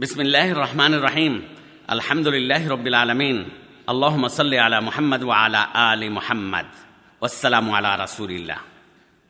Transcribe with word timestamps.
বিসমিল্লাহ 0.00 0.48
রহমান 0.52 0.92
রহিম 0.94 1.42
আলহামদুলিল্লাহ 1.88 2.62
রবিল 2.68 2.94
আলমিন 2.94 3.36
আল্লাহ 3.86 4.16
মসল্লি 4.16 4.58
আলা 4.58 4.80
মুহাম্মদ 4.80 5.22
ওয়া 5.22 5.36
আলা 5.44 5.60
আলী 5.90 6.08
মুহাম্মদ 6.08 6.66
ওসালাম 7.20 7.66
আলা 7.74 7.90
রাসুলিল্লাহ 7.96 8.60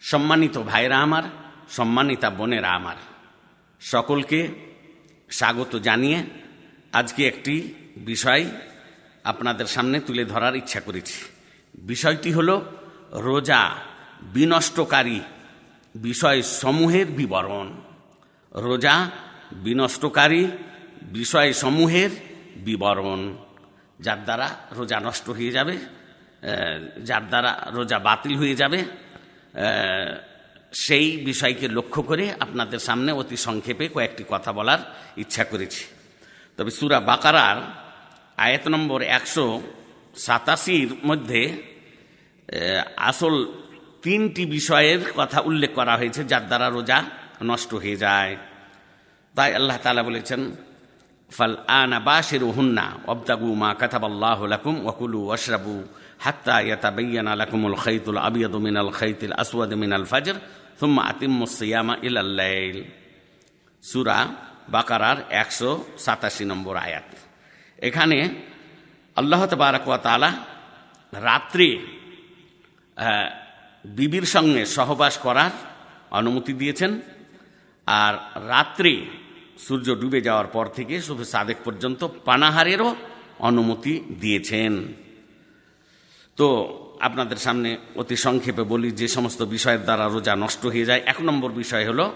সম্মানিত 0.01 0.57
ভাইরা 0.59 0.99
আমার, 0.99 1.23
সম্মানিতা 1.71 2.31
বোনেরা 2.31 2.71
আমার, 2.71 2.97
সকলকে 3.81 4.49
স্বাগত 5.31 5.73
জানিয়ে 5.77 6.19
আজকে 6.93 7.23
একটি 7.27 7.55
বিষয় 7.97 8.45
আপনাদের 9.25 9.67
সামনে 9.67 10.01
তুলে 10.01 10.25
ধরার 10.25 10.55
ইচ্ছা 10.57 10.81
করেছি। 10.81 11.19
বিষয়টি 11.75 12.33
হল 12.33 12.51
রোজা 13.13 13.63
বিনষ্টকারী 14.23 15.21
বিষয় 15.95 16.43
সমূহের 16.43 17.07
বিবরণ। 17.07 17.69
রোজা 18.55 19.11
বিনষ্টকারী 19.67 20.43
বিষয় 21.19 21.51
সমূহের 21.63 22.13
বিবরণ, 22.67 23.21
যার 24.05 24.21
দ্বারা 24.27 24.49
রোজা 24.79 24.99
নষ্ট 25.07 25.27
হয়ে 25.39 25.53
যাবে 25.57 25.75
যার 27.09 27.25
দ্বারা 27.31 27.53
রোজা 27.77 27.99
বাতিল 28.09 28.35
হয়ে 28.43 28.57
যাবে 28.63 28.81
সেই 30.85 31.07
বিষয়কে 31.29 31.67
লক্ষ্য 31.77 32.01
করে 32.11 32.25
আপনাদের 32.45 32.81
সামনে 32.89 33.11
অতি 33.21 33.37
সংক্ষেপে 33.47 33.85
কয়েকটি 33.95 34.23
কথা 34.33 34.51
বলার 34.59 34.81
ইচ্ছা 35.23 35.45
করেছি। 35.51 35.83
তবে 36.57 36.71
সুরা 36.79 36.99
বাকারার 37.11 37.59
আয়াত 38.45 38.65
নম্বর 38.75 39.01
একশো 39.19 39.47
সাতাশির 40.27 40.91
মধ্যে 41.09 41.43
আসল 43.11 43.35
তিনটি 44.05 44.43
বিষয়ের 44.57 45.01
কথা 45.19 45.39
উল্লেখ 45.49 45.71
করা 45.79 45.95
হয়েছে, 46.01 46.21
যার 46.31 46.45
দ্বারা 46.51 46.67
রোজা 46.77 46.99
নষ্ট 47.51 47.71
হয়ে 47.83 47.99
যায়। 48.05 48.33
তাই 49.41 49.53
আল্লাহ 49.61 49.77
তালা 49.85 50.03
বলেছেন, 50.09 50.41
ফাল 51.37 51.57
আনা 51.81 51.99
বাসের 52.09 52.43
হুন্না 52.57 52.87
অবদাগু 53.13 53.51
মা 53.63 53.71
কাতাব 53.81 54.05
আল্লাহ 54.11 54.39
লাকুম 54.55 54.75
ওকুলু 54.91 55.21
ওশরাবু 55.35 55.75
হাত্তা 56.25 56.57
ইয়াতাবাইয়ানা 56.67 57.33
লাকুমুল 57.43 57.77
খাইতুল 57.85 58.21
আবিয়াদু 58.29 58.59
মিনাল 58.67 58.93
খাইতিল 58.99 59.35
আসওয়াদ 59.43 59.73
মিনাল 59.83 60.07
ফাজর 60.13 60.37
থুম্মা 60.79 61.03
আতিম্মু 61.11 61.45
সিয়ামা 61.59 61.95
ইলাল 62.07 62.31
লাইল। 62.41 62.79
সূরা 63.91 64.19
বাকারার 64.75 65.19
একশো 65.43 65.71
সাতাশি 66.05 66.45
নম্বর 66.51 66.75
আয়াত। 66.87 67.11
এখানে 67.89 68.19
আল্লাহ 69.21 69.41
তবারক 69.53 69.85
ওয়া 69.89 70.01
তাআলা 70.07 70.31
রাত্রে 71.29 71.69
বিবির 73.97 74.27
সঙ্গে 74.35 74.63
সহবাস 74.77 75.15
করার 75.25 75.53
অনুমতি 76.19 76.53
দিয়েছেন 76.61 76.93
আর 77.87 78.15
রাত্রে 78.53 78.93
সূর্য 79.69 80.01
ডুবে 80.01 80.21
যাওয়ার 80.21 80.47
পর 80.47 80.67
থেকে 80.67 81.03
শুধু 81.03 81.25
সাদেক 81.25 81.57
পর্যন্ত 81.65 82.09
পানাহারেরও 82.25 82.97
অনুমতি 83.39 84.01
দিয়েছেন। 84.21 84.87
তো 86.37 86.47
আপনাদের 87.01 87.37
সামনে 87.37 87.77
অতি 87.97 88.17
সংক্ষেপে 88.17 88.63
বলি 88.63 88.91
যে 88.91 89.09
সমস্ত 89.09 89.43
বিষয়ের 89.43 89.83
দ্বারা 89.83 90.09
রোজা 90.09 90.37
নষ্ট 90.37 90.67
হয়ে 90.67 90.85
যায়। 90.85 91.03
এক 91.07 91.23
নম্বর 91.23 91.53
বিষয় 91.53 91.89
হল 91.89 92.11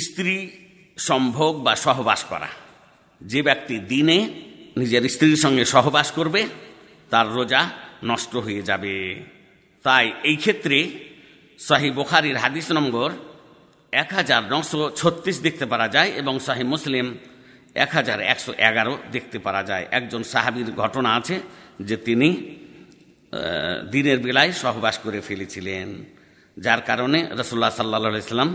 স্ত্রী 0.00 0.50
সম্ভোগ 0.96 1.62
বা 1.62 1.76
সহবাস 1.76 2.24
করা। 2.24 2.48
যে 3.20 3.42
ব্যক্তি 3.42 3.78
দিনে 3.78 4.30
নিজের 4.76 5.08
স্ত্রীর 5.08 5.36
সঙ্গে 5.36 5.64
সহবাস 5.64 6.12
করবে, 6.12 6.46
তার 7.10 7.32
রোজা 7.32 7.70
নষ্ট 8.04 8.36
হয়ে 8.36 8.62
যাবে। 8.62 9.24
তাই 9.82 10.12
এই 10.24 10.36
ক্ষেত্রে 10.36 10.90
শাহি 11.58 11.90
বোখারির 11.90 12.36
হাদিস 12.36 12.72
নম্বর 12.72 13.12
এক 13.92 14.10
হাজার 14.14 14.42
নশো 14.52 14.80
ছত্রিশ 14.96 15.36
দেখতে 15.46 15.66
পারা 15.66 15.86
যায় 15.88 16.10
এবং 16.20 16.34
শাহি 16.38 16.64
মুসলিম 16.64 17.06
এক 17.74 17.90
হাজার 17.90 18.18
একশো 18.32 18.52
এগারো 18.68 18.94
দেখতে 19.12 19.38
পারা 19.38 19.62
যায়। 19.62 19.84
একজন 19.90 20.22
সাহাবির 20.22 20.68
ঘটনা 20.72 21.10
আছে 21.18 21.36
যে 21.80 21.96
তিনি 21.96 22.28
দিনের 23.90 24.18
বেলায় 24.18 24.52
সহবাস 24.52 24.96
করে 24.98 25.20
ফেলেছিলেন, 25.20 25.86
যার 26.56 26.80
কারণে 26.80 27.18
রসুল্লাহ 27.40 27.70
সাল্লা 27.70 28.18
ইসলাম 28.26 28.50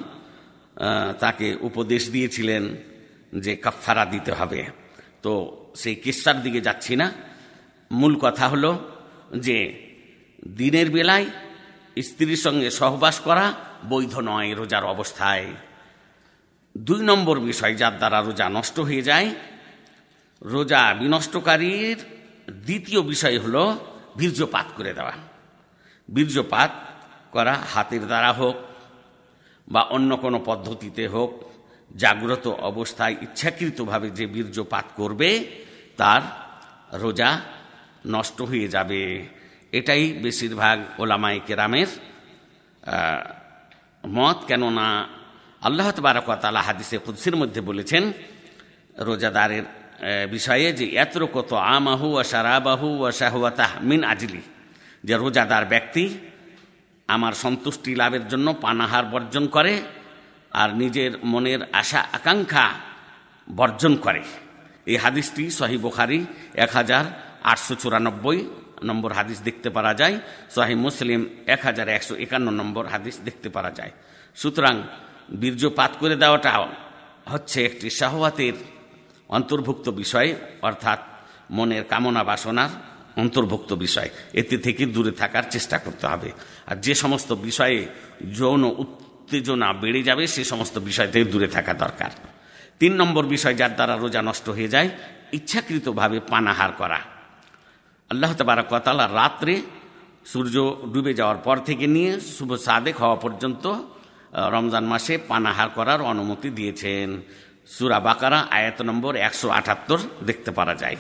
তাকে 1.20 1.48
উপদেশ 1.62 2.04
দিয়েছিলেন 2.10 2.64
যে 3.44 3.54
কাফারা 3.56 4.04
দিতে 4.06 4.32
হবে। 4.32 4.62
তো 5.24 5.32
সেই 5.76 5.96
কিস্সার 6.04 6.38
দিকে 6.44 6.62
যাচ্ছি 6.62 6.94
না। 6.96 7.08
মূল 7.92 8.14
কথা 8.16 8.46
হলো 8.48 8.72
যে 9.46 9.58
দিনের 10.48 10.88
বেলায় 10.92 11.28
স্ত্রীর 12.02 12.38
সঙ্গে 12.38 12.72
সহবাস 12.72 13.20
করা 13.20 13.54
বৈধ 13.90 14.18
নয় 14.18 14.56
রোজার 14.56 14.84
অবস্থায়। 14.84 15.48
দুই 16.78 17.04
নম্বর 17.04 17.40
বিষয়, 17.40 17.76
যার 17.76 17.98
দ্বারা 17.98 18.22
রোজা 18.22 18.50
নষ্ট 18.50 18.80
হয়ে 18.80 19.02
যায়। 19.02 19.36
রোজা 20.42 20.94
বিনষ্টকারীর 20.94 21.98
দ্বিতীয় 22.52 23.02
বিষয় 23.02 23.40
হল 23.40 23.78
বীর্যপাত 24.18 24.66
করে 24.78 24.94
দেওয়া। 24.94 25.12
বীর্যপাত 26.12 26.72
করা 27.32 27.54
হাতের 27.74 28.06
দ্বারা 28.06 28.34
হোক 28.34 28.56
বা 29.68 29.82
অন্য 29.82 30.18
কোনো 30.18 30.42
পদ্ধতিতে 30.46 31.08
হোক, 31.08 31.44
জাগ্রত 31.98 32.48
অবস্থায় 32.48 33.16
ইচ্ছাকৃতভাবে 33.22 34.10
যে 34.10 34.28
বীর্যপাত 34.28 34.86
করবে, 34.96 35.48
তার 35.98 36.22
রোজা 37.00 37.42
নষ্ট 38.06 38.42
হয়ে 38.42 38.68
যাবে। 38.68 39.28
এটাই 39.80 40.04
বেশিরভাগ 40.26 40.78
ওলামাই 41.02 41.38
কেরামের 41.48 41.90
মত। 44.18 44.38
কেননা 44.50 44.88
আল্লাহ 45.68 45.88
তবারকালা 45.98 46.62
হাদিসে 46.68 46.98
কুদ্সির 47.06 47.36
মধ্যে 47.42 47.62
বলেছেন, 47.70 48.04
রোজাদারের 49.08 49.66
বিষয়ে 50.36 50.68
যে 50.80 50.86
এত 51.04 51.16
কত 51.36 51.52
আমাহু 51.78 52.08
ও 52.20 52.22
সারাবাহু 52.32 52.88
ও 53.04 53.08
শাহওয়াতাহ 53.20 53.72
মিন 53.90 54.02
আজলি, 54.14 54.44
যে 55.08 55.14
রোজাদার 55.24 55.66
ব্যক্তি 55.74 56.04
আমার 57.10 57.34
সন্তুষ্টি 57.44 57.92
লাভের 58.02 58.26
জন্য 58.32 58.48
পানাহার 58.64 59.06
বর্জন 59.14 59.46
করে 59.56 59.74
আর 60.62 60.70
নিজের 60.82 61.12
মনের 61.32 61.62
আশা 61.82 62.02
আকাঙ্ক্ষা 62.18 62.66
বর্জন 63.58 63.94
করে। 64.06 64.22
এই 64.92 64.98
হাদিসটি 65.04 65.44
সহি 65.60 65.78
বোখারি 65.86 66.20
এক 66.64 66.72
হাজার 66.78 67.04
আটশো 67.52 67.74
চুরানব্বই 67.82 68.40
নম্বর 68.84 69.12
হাদিস 69.12 69.42
দেখতে 69.42 69.70
পারা 69.70 69.94
যায়। 69.94 70.20
সহি 70.50 70.76
মুসলিম 70.76 71.26
এক 71.48 71.60
হাজার 71.64 71.88
একশো 71.88 72.16
একান্ন 72.16 72.50
নম্বর 72.50 72.86
হাদিস 72.86 73.20
দেখতে 73.20 73.50
পারা 73.50 73.72
যায়। 73.72 73.92
সুতরাং 74.36 74.84
বীর্যপাত 75.40 75.92
করে 76.00 76.16
দেওয়াটা 76.16 76.68
হচ্ছে 77.32 77.66
একটি 77.66 77.90
শাহওয়াতের 77.90 78.54
অন্তর্ভুক্ত 79.30 79.90
বিষয়, 79.90 80.36
অর্থাৎ 80.62 81.00
মনের 81.52 81.84
কামনা 81.84 82.24
বাসনার 82.24 82.70
অন্তর্ভুক্ত 83.18 83.74
বিষয়। 83.74 84.10
এতে 84.34 84.58
থেকে 84.58 84.86
দূরে 84.86 85.12
থাকার 85.12 85.44
চেষ্টা 85.50 85.78
করতে 85.78 86.08
হবে। 86.08 86.32
আর 86.68 86.76
যে 86.76 86.96
সমস্ত 86.96 87.34
বিষয়ে 87.34 87.88
যৌন 88.34 88.64
উত্তেজনা 88.64 89.74
বেড়ে 89.74 90.04
যাবে, 90.04 90.28
সে 90.28 90.44
সমস্ত 90.44 90.78
বিষয় 90.78 91.08
থেকে 91.08 91.26
দূরে 91.26 91.48
থাকা 91.48 91.74
দরকার। 91.74 92.10
তিন 92.80 92.94
নম্বর 92.94 93.26
বিষয়, 93.26 93.54
যার 93.54 93.76
দ্বারা 93.76 93.98
রোজা 93.98 94.22
নষ্ট 94.22 94.50
হয়ে 94.50 94.68
যায়, 94.68 94.90
ইচ্ছাকৃতভাবে 95.34 96.20
পানাহার 96.20 96.72
করা। 96.72 97.15
আল্লাহ 98.12 98.32
তবারকতালা 98.40 99.06
রাত্রে 99.20 99.54
সূর্য 100.32 100.56
ডুবে 100.94 101.14
যাওয়ার 101.20 101.40
পর 101.46 101.58
থেকে 101.68 101.86
নিয়ে 101.96 102.12
শুভ 102.36 102.50
সাদেক 102.66 102.96
হওয়া 103.04 103.18
পর্যন্ত 103.24 103.66
রমজান 104.56 104.86
মাসে 104.94 105.14
পানাহার 105.32 105.70
করার 105.78 106.00
অনুমতি 106.12 106.50
দিয়েছেন। 106.58 107.10
সুরা 107.76 108.00
বাকারা, 108.08 108.40
আয়াত 108.58 108.80
নম্বর 108.90 109.14
একশো 109.28 109.48
আটাত্তর 109.60 110.00
দেখতে 110.30 110.52
পারা 110.58 110.74
যায়। 110.82 110.98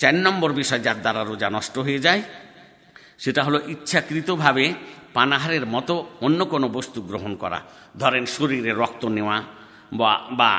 চার 0.00 0.16
নম্বর 0.26 0.50
বিষয়, 0.60 0.80
যার 0.86 0.98
দ্বারা 1.04 1.22
রোজা 1.30 1.48
নষ্ট 1.56 1.74
হয়ে 1.86 2.00
যায়, 2.06 2.22
সেটা 3.22 3.40
হলো 3.46 3.58
ইচ্ছাকৃতভাবে 3.74 4.64
পানাহারের 5.16 5.64
মতো 5.74 5.94
অন্য 6.26 6.40
কোনো 6.52 6.66
বস্তু 6.76 6.98
গ্রহণ 7.10 7.32
করা। 7.42 7.58
ধরেন 8.00 8.24
শরীরে 8.36 8.72
রক্ত 8.82 9.02
নেওয়া 9.16 9.38
বা 9.98 10.10
বা 10.40 10.50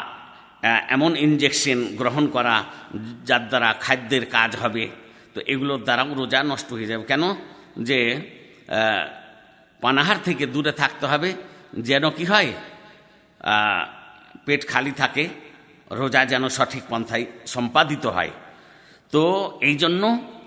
এমন 0.96 1.12
ইঞ্জেকশন 1.26 1.80
গ্রহণ 2.00 2.26
করা, 2.36 2.56
যার 3.28 3.44
দ্বারা 3.50 3.70
খাদ্যের 3.84 4.23
কাজ 4.35 4.52
হবে। 4.64 4.85
তো 5.37 5.41
এগুলোর 5.53 5.81
দ্বারাও 5.87 6.11
রোজা 6.22 6.39
নষ্ট 6.51 6.69
হয়ে 6.78 6.89
যাবে। 6.91 7.03
কেন? 7.11 7.23
যে 7.89 7.99
পানাহার 9.84 10.19
থেকে 10.28 10.43
দূরে 10.53 10.72
থাকতে 10.81 11.05
হবে। 11.11 11.29
যেন 11.87 12.03
কি 12.17 12.25
হয়? 12.31 12.51
পেট 14.45 14.61
খালি 14.72 14.93
থাকে, 15.01 15.23
রোজা 15.99 16.22
যেন 16.31 16.43
সঠিক 16.57 16.84
পন্থায় 16.89 17.25
সম্পাদিত 17.53 18.05
হয়। 18.17 18.34
তো 19.13 19.23
এই 19.69 19.75
জন্য 19.84 20.03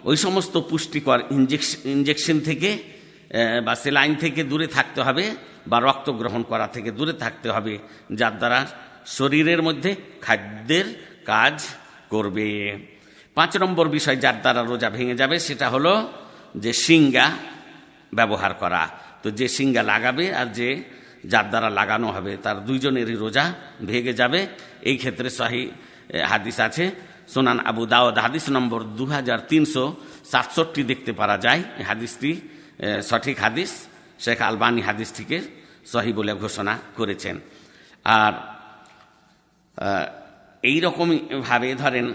ওই 0.08 0.16
সমস্ত 0.24 0.54
পুষ্টিকর 0.70 1.18
ইঞ্জেকশন 1.36 1.78
ইঞ্জেকশন 1.94 2.36
থেকে 2.48 2.70
বা 3.66 3.74
সেলাইন 3.82 4.12
থেকে 4.14 4.40
দূরে 4.50 4.66
থাকতে 4.76 5.00
হবে, 5.06 5.24
বা 5.70 5.78
রক্ত 5.88 6.08
গ্রহণ 6.20 6.42
করা 6.50 6.66
থেকে 6.74 6.90
দূরে 6.98 7.14
থাকতে 7.22 7.48
হবে, 7.54 7.74
যার 8.18 8.34
দ্বারা 8.40 8.60
শরীরের 9.16 9.60
মধ্যে 9.62 9.90
খাদ্যের 10.24 10.86
কাজ 11.24 11.56
করবে। 12.12 12.48
পাঁচ 13.36 13.52
নম্বর 13.62 13.86
বিষয় 13.96 14.18
যার 14.24 14.36
দ্বারা 14.42 14.62
রোজা 14.70 14.88
ভেঙে 14.96 15.16
যাবে, 15.20 15.36
সেটা 15.46 15.66
হলো 15.74 15.92
যে 16.64 16.72
সিঙ্গা 16.84 17.26
ব্যবহার 18.18 18.52
করা। 18.62 18.82
তো 19.22 19.28
যে 19.38 19.46
সিঙ্গা 19.56 19.82
লাগাবে 19.92 20.24
আর 20.40 20.48
যে 20.58 20.68
যার 21.32 21.46
দ্বারা 21.52 21.68
লাগানো 21.78 22.08
হবে, 22.16 22.32
তার 22.44 22.56
দুইজনেরই 22.66 23.16
রোজা 23.24 23.44
ভেঙে 23.88 24.14
যাবে। 24.20 24.40
এই 24.88 24.96
ক্ষেত্রে 25.00 25.28
সহি 25.38 25.62
হাদিস 26.32 26.58
আছে। 26.66 26.84
সোনান 27.32 27.58
আবু 27.70 27.82
দাওয়াদ 27.92 28.16
হাদিস 28.24 28.46
নম্বর 28.56 28.80
দু 28.98 29.04
হাজার 29.16 29.40
তিনশো 29.50 29.84
সাতষট্টি 30.32 30.82
দেখতে 30.90 31.12
পারা 31.20 31.36
যায়। 31.44 31.60
এই 31.80 31.84
হাদিসটি 31.90 32.30
সঠিক 33.08 33.36
হাদিস। 33.44 33.70
শেখ 34.24 34.38
আলবানী 34.48 34.82
হাদিসটিকে 34.88 35.38
সহি 35.92 36.12
বলে 36.18 36.32
ঘোষণা 36.42 36.74
করেছেন। 36.98 37.36
আর 38.04 38.32
এই 40.62 40.76
রকমভাবে 40.86 41.68
ধরেন 41.82 42.06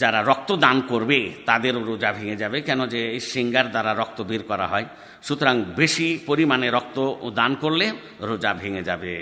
যারা 0.00 0.20
রক্ত 0.22 0.50
দান 0.64 0.76
করবে, 0.80 1.18
তাদেরও 1.46 1.80
রোজা 1.84 2.10
ভেঙে 2.12 2.36
যাবে। 2.36 2.58
কেন 2.60 2.80
যে 2.86 3.00
এই 3.16 3.20
সিঙ্গার 3.20 3.66
দ্বারা 3.70 3.92
রক্ত 3.94 4.18
বের 4.22 4.42
করা 4.42 4.66
হয়? 4.66 4.86
সুতরাং 5.22 5.56
বেশি 5.80 6.08
পরিমাণে 6.26 6.68
রক্ত 6.70 6.98
দান 7.38 7.54
করলে 7.54 7.86
রোজা 8.20 8.54
ভেঙে 8.54 8.82
যাবে। 8.82 9.14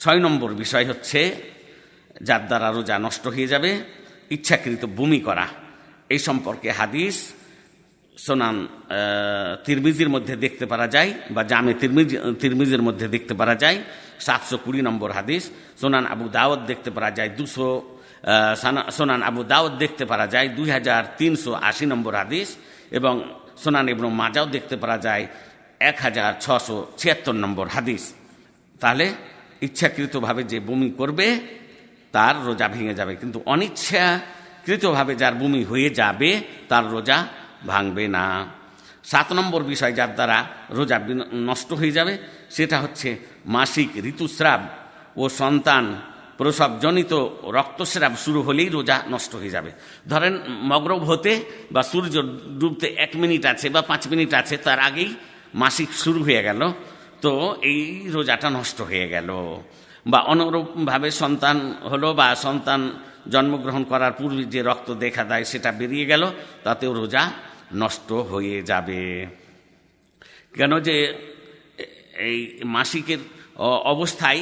ছয় 0.00 0.20
নম্বর 0.20 0.50
বিষয় 0.54 0.86
হচ্ছে, 0.86 1.20
যার 2.22 2.42
দ্বারা 2.46 2.68
রোজা 2.70 2.96
নষ্ট 2.98 3.24
হয়ে 3.26 3.46
যাবে, 3.46 3.70
ইচ্ছাকৃত 4.30 4.82
বমি 4.98 5.20
করা। 5.20 5.46
এই 6.14 6.18
সম্পর্কে 6.18 6.68
হাদিস 6.70 7.16
সোনান 8.16 8.56
তিরমিজির 9.64 10.08
মধ্যে 10.08 10.34
দেখতে 10.36 10.64
পারা 10.66 10.86
যায় 10.94 11.10
বা 11.30 11.42
জামে 11.42 11.72
তিরমিজ, 11.74 12.10
তিরমিজের 12.40 12.82
মধ্যে 12.82 13.06
দেখতে 13.08 13.34
পারা 13.34 13.54
যায়। 13.54 13.78
সাতশো 14.26 14.56
কুড়ি 14.64 14.80
নম্বর 14.88 15.10
হাদিস, 15.18 15.50
সোনান 15.80 16.04
আবু 16.06 16.24
দাওয়াত 16.28 16.60
দেখতে 16.70 16.90
পারা 16.90 17.10
যায় 17.10 17.30
দুশো 17.38 17.68
সোনান 18.96 19.22
আবু 19.28 19.40
দাউদ 19.52 19.72
দেখতে 19.82 20.04
পারা 20.10 20.26
যায়, 20.34 20.48
দুই 20.58 20.68
হাজার 20.76 21.02
তিনশো 21.18 21.50
আশি 21.68 21.84
নম্বর 21.92 22.12
হাদিস, 22.20 22.48
এবং 22.98 23.14
সোনান 23.62 23.86
ইবনু 23.92 24.08
মাজাও 24.20 24.46
দেখতে 24.56 24.76
পারা 24.82 24.96
যায়, 25.06 25.24
এক 25.90 25.96
হাজার 26.04 26.30
ছশো 26.44 26.76
ছিয়াত্তর 27.00 27.36
নম্বর 27.44 27.66
হাদিস। 27.74 28.02
তাহলে 28.82 29.06
ইচ্ছাকৃতভাবে 29.66 30.42
যে 30.52 30.58
বমি 30.68 30.90
করবে, 31.00 31.26
তার 32.14 32.34
রোজা 32.46 32.66
ভেঙে 32.74 32.94
যাবে। 33.00 33.12
কিন্তু 33.20 33.38
অনিচ্ছাকৃতভাবে 33.52 35.12
যার 35.22 35.34
বমি 35.40 35.62
হয়ে 35.70 35.88
যাবে, 36.00 36.30
তার 36.70 36.84
রোজা 36.94 37.18
ভাঙবে 37.70 38.04
না। 38.16 38.26
সাত 39.10 39.28
নম্বর 39.38 39.60
বিষয় 39.72 39.92
যার 39.98 40.12
দ্বারা 40.18 40.38
রোজা 40.78 40.96
নষ্ট 41.48 41.70
হয়ে 41.80 41.94
যাবে, 41.98 42.14
সেটা 42.56 42.76
হচ্ছে 42.84 43.08
মাসিক 43.56 43.90
ঋতুস্রাব 44.10 44.60
ও 45.22 45.24
সন্তান 45.40 45.84
প্রসবজনিত 46.38 47.12
রক্তস্রাব 47.58 48.12
শুরু 48.24 48.40
হলেই 48.42 48.68
রোজা 48.68 48.96
নষ্ট 49.08 49.32
হয়ে 49.40 49.50
যাবে। 49.50 49.70
ধরেন, 50.08 50.34
মগরব 50.70 51.02
হতে 51.04 51.32
বা 51.74 51.82
সূর্য 51.82 52.14
ডুবতে 52.60 52.86
এক 53.04 53.12
মিনিট 53.22 53.42
আছে 53.52 53.66
বা 53.74 53.80
পাঁচ 53.82 54.02
মিনিট 54.12 54.30
আছে, 54.34 54.56
তার 54.56 54.78
আগেই 54.78 55.10
মাসিক 55.54 55.90
শুরু 55.92 56.20
হয়ে 56.22 56.42
গেল, 56.42 56.60
তো 57.22 57.32
এই 57.62 58.08
রোজাটা 58.12 58.48
নষ্ট 58.50 58.78
হয়ে 58.80 59.06
গেল। 59.08 59.28
বা 60.06 60.20
অনুরূপভাবে 60.32 61.10
সন্তান 61.10 61.56
হলো 61.90 62.08
বা 62.14 62.26
সন্তান 62.34 62.80
জন্মগ্রহণ 63.32 63.84
করার 63.84 64.12
পূর্বে 64.12 64.44
যে 64.44 64.60
রক্ত 64.62 64.88
দেখা 65.04 65.24
দেয় 65.24 65.44
সেটা 65.44 65.70
বেরিয়ে 65.72 66.06
গেল, 66.06 66.22
তাতেও 66.64 66.92
রোজা 66.92 67.22
নষ্ট 67.74 68.12
হয়ে 68.12 68.62
যাবে। 68.62 69.02
কেন 70.56 70.72
যে 70.80 70.96
এই 72.28 72.38
মাসিকের 72.64 73.18
অবস্থায় 73.92 74.40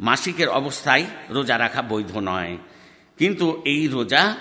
মাসিকের 0.00 0.48
অবস্থায় 0.48 1.04
রোজা 1.30 1.58
রাখা 1.58 1.82
বৈধ 1.82 2.16
নয়। 2.16 2.56
কিন্তু 3.18 3.62
এই 3.64 3.88
রোজা 3.88 4.36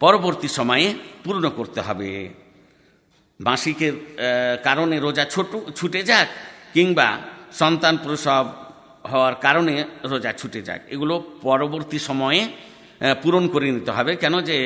পরবর্তী 0.00 0.48
সময়ে 0.48 0.94
পূর্ণ 1.24 1.50
করতে 1.50 1.80
হবে। 1.80 2.28
মাসিকের 3.40 3.92
কারণে 4.64 5.00
রোজা 5.00 5.24
ছোট, 5.24 5.50
ছুটে 5.76 6.02
যাক 6.02 6.28
কিংবা 6.72 7.18
সন্তান 7.52 7.96
প্রসব 7.96 8.46
হওয়ার 9.10 9.34
কারণে 9.34 9.84
রোজা 10.04 10.32
ছুটে 10.32 10.62
যাক। 10.62 10.80
এগুলো 10.88 11.14
পরবর্তী 11.42 11.98
সময়ে 11.98 12.48
পূরণ 13.22 13.48
করে 13.48 13.70
নিতে 13.70 13.90
হবে। 13.90 14.16
কেন 14.16 14.40
যে 14.40 14.58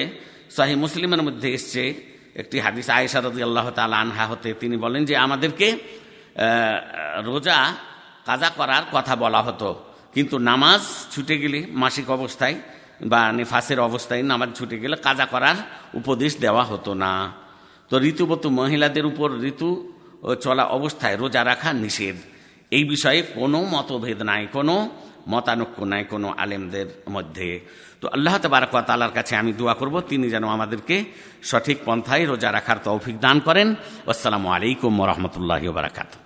শাহী 0.51 0.75
মুসলিমের 0.75 1.23
মধ্যে 1.23 1.55
এসছে 1.55 1.95
একটি 2.35 2.59
হাদিস 2.59 2.91
আয়েশা 2.91 3.21
রদি 3.21 3.43
আল্লাহ 3.43 3.71
তালা 3.71 3.97
আনহা 3.97 4.27
হতে। 4.27 4.55
তিনি 4.61 4.77
বলেন 4.77 5.05
যে 5.05 5.17
আমাদেরকে 5.17 5.79
রোজা 7.25 7.77
কাজা 8.29 8.49
করার 8.59 8.85
কথা 8.95 9.15
বলা 9.25 9.41
হতো। 9.47 9.71
কিন্তু 10.15 10.37
নামাজ 10.51 10.81
ছুটে 11.13 11.35
গেলে, 11.43 11.61
মাসিক 11.83 12.07
অবস্থায় 12.19 12.57
বা 13.11 13.21
নেফাসের 13.37 13.79
অবস্থায় 13.89 14.23
নামাজ 14.31 14.51
ছুটে 14.59 14.77
গেলে 14.83 14.97
কাজা 15.07 15.27
করার 15.33 15.57
উপদেশ 16.01 16.33
দেওয়া 16.45 16.65
হতো 16.71 16.91
না। 17.05 17.13
তো 17.91 17.95
ঋতুবতু 18.11 18.49
মহিলাদের 18.61 19.05
উপর 19.11 19.29
ঋতু 19.51 19.69
চলা 20.45 20.65
অবস্থায় 20.79 21.17
রোজা 21.23 21.43
রাখা 21.51 21.71
নিষেধ। 21.85 22.17
এই 22.77 22.85
বিষয়ে 22.93 23.21
কোনো 23.37 23.59
মতভেদ 23.75 24.21
নাই, 24.31 24.43
কোনো 24.57 24.75
মতানক্য 25.33 25.79
নাই 25.93 26.03
কোনো 26.13 26.29
আলেমদের 26.43 26.89
মধ্যে। 27.15 27.49
তো 28.01 28.07
আল্লাহ 28.15 28.35
তবারক 28.43 28.75
তালার 28.89 29.13
কাছে 29.19 29.33
আমি 29.41 29.53
দোয়া 29.61 29.75
করব, 29.81 29.95
তিনি 30.11 30.27
যেন 30.35 30.45
আমাদেরকে 30.57 30.97
সঠিক 31.51 31.79
পন্থায় 31.87 32.25
রোজা 32.31 32.49
রাখার 32.57 32.79
তৌফিক 32.87 33.17
দান 33.25 33.37
করেন। 33.47 33.69
আসসালামু 34.13 34.49
আলাইকুম 34.57 34.93
রহমতুল্লাহ 35.11 35.63
বারাকাতু 35.79 36.24